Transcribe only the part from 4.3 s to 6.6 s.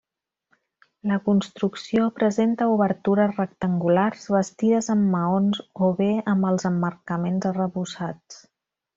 bastides en maons o bé amb